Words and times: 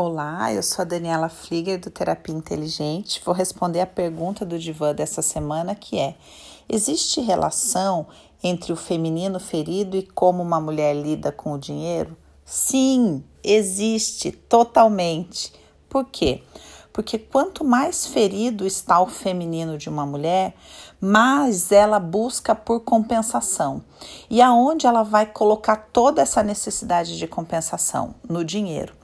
Olá, 0.00 0.52
eu 0.52 0.62
sou 0.62 0.84
a 0.84 0.84
Daniela 0.84 1.28
Flieger 1.28 1.80
do 1.80 1.90
Terapia 1.90 2.32
Inteligente. 2.32 3.20
Vou 3.24 3.34
responder 3.34 3.80
a 3.80 3.86
pergunta 3.86 4.46
do 4.46 4.56
divã 4.56 4.94
dessa 4.94 5.22
semana 5.22 5.74
que 5.74 5.98
é: 5.98 6.14
existe 6.68 7.20
relação 7.20 8.06
entre 8.40 8.72
o 8.72 8.76
feminino 8.76 9.40
ferido 9.40 9.96
e 9.96 10.04
como 10.04 10.40
uma 10.40 10.60
mulher 10.60 10.94
lida 10.94 11.32
com 11.32 11.52
o 11.52 11.58
dinheiro? 11.58 12.16
Sim, 12.44 13.24
existe 13.42 14.30
totalmente. 14.30 15.52
Por 15.88 16.04
quê? 16.04 16.42
Porque 16.98 17.16
quanto 17.16 17.64
mais 17.64 18.08
ferido 18.08 18.66
está 18.66 18.98
o 18.98 19.06
feminino 19.06 19.78
de 19.78 19.88
uma 19.88 20.04
mulher, 20.04 20.52
mais 21.00 21.70
ela 21.70 22.00
busca 22.00 22.56
por 22.56 22.80
compensação. 22.80 23.84
E 24.28 24.42
aonde 24.42 24.84
ela 24.84 25.04
vai 25.04 25.24
colocar 25.24 25.76
toda 25.92 26.20
essa 26.20 26.42
necessidade 26.42 27.16
de 27.16 27.28
compensação? 27.28 28.16
No 28.28 28.44
dinheiro. 28.44 28.94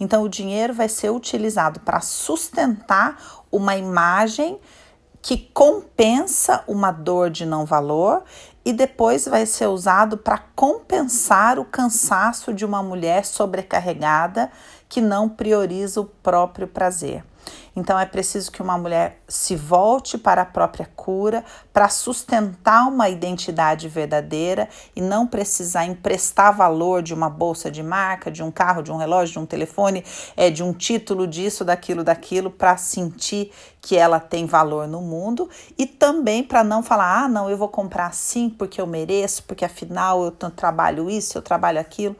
Então, 0.00 0.24
o 0.24 0.28
dinheiro 0.28 0.74
vai 0.74 0.88
ser 0.88 1.10
utilizado 1.10 1.78
para 1.78 2.00
sustentar 2.00 3.44
uma 3.52 3.76
imagem 3.76 4.58
que 5.22 5.38
compensa 5.54 6.64
uma 6.66 6.90
dor 6.90 7.30
de 7.30 7.46
não 7.46 7.64
valor 7.64 8.24
e 8.64 8.72
depois 8.72 9.26
vai 9.26 9.44
ser 9.46 9.66
usado 9.66 10.16
para 10.16 10.38
compensar 10.56 11.58
o 11.58 11.64
cansaço 11.64 12.52
de 12.54 12.64
uma 12.64 12.82
mulher 12.82 13.24
sobrecarregada 13.24 14.50
que 14.88 15.00
não 15.00 15.28
prioriza 15.28 16.00
o 16.00 16.04
próprio 16.04 16.66
prazer. 16.66 17.24
Então 17.76 17.98
é 17.98 18.06
preciso 18.06 18.52
que 18.52 18.62
uma 18.62 18.78
mulher 18.78 19.20
se 19.28 19.56
volte 19.56 20.16
para 20.16 20.42
a 20.42 20.46
própria 20.46 20.88
cura, 20.94 21.44
para 21.72 21.88
sustentar 21.88 22.86
uma 22.88 23.08
identidade 23.08 23.88
verdadeira 23.88 24.68
e 24.94 25.00
não 25.00 25.26
precisar 25.26 25.84
emprestar 25.84 26.56
valor 26.56 27.02
de 27.02 27.12
uma 27.12 27.28
bolsa 27.28 27.70
de 27.70 27.82
marca, 27.82 28.30
de 28.30 28.42
um 28.42 28.50
carro, 28.50 28.82
de 28.82 28.92
um 28.92 28.96
relógio, 28.96 29.34
de 29.34 29.38
um 29.40 29.46
telefone, 29.46 30.04
é, 30.36 30.50
de 30.50 30.62
um 30.62 30.72
título 30.72 31.26
disso, 31.26 31.64
daquilo, 31.64 32.04
daquilo, 32.04 32.50
para 32.50 32.76
sentir 32.76 33.50
que 33.80 33.96
ela 33.96 34.20
tem 34.20 34.46
valor 34.46 34.86
no 34.86 35.00
mundo 35.00 35.50
e 35.76 35.84
também 35.84 36.42
para 36.42 36.64
não 36.64 36.82
falar, 36.82 37.24
ah, 37.24 37.28
não, 37.28 37.50
eu 37.50 37.56
vou 37.58 37.68
comprar 37.68 38.06
assim 38.06 38.48
porque 38.54 38.80
eu 38.80 38.86
mereço, 38.86 39.42
porque 39.44 39.64
afinal 39.64 40.24
eu 40.24 40.30
trabalho 40.30 41.10
isso, 41.10 41.38
eu 41.38 41.42
trabalho 41.42 41.78
aquilo. 41.78 42.16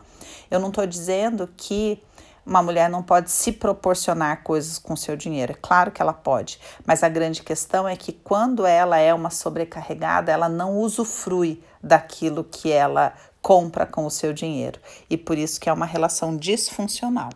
Eu 0.51 0.61
não 0.61 0.69
estou 0.69 0.87
dizendo 0.87 1.49
que 1.57 2.03
uma 2.47 2.63
mulher 2.63 2.91
não 2.91 3.03
pode 3.03 3.31
se 3.31 3.53
proporcionar 3.53 4.43
coisas 4.43 4.79
com 4.79 4.95
seu 4.95 5.17
dinheiro. 5.17 5.53
É 5.53 5.59
claro 5.61 5.91
que 5.91 6.03
ela 6.03 6.13
pode, 6.13 6.61
mas 6.85 7.03
a 7.03 7.09
grande 7.09 7.43
questão 7.43 7.89
é 7.89 7.97
que 7.97 8.13
quando 8.13 8.67
ela 8.67 8.99
é 8.99 9.15
uma 9.15 9.31
sobrecarregada, 9.31 10.31
ela 10.31 10.49
não 10.49 10.79
usufrui 10.79 11.63
daquilo 11.83 12.45
que 12.45 12.71
ela 12.71 13.15
compra 13.41 13.87
com 13.87 14.07
o 14.07 14.11
seu 14.11 14.33
dinheiro. 14.33 14.79
E 15.09 15.17
por 15.17 15.39
isso 15.39 15.61
que 15.61 15.69
é 15.69 15.73
uma 15.73 15.87
relação 15.87 16.37
disfuncional. 16.37 17.31